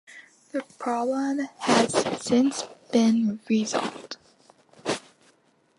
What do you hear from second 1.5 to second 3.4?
has since been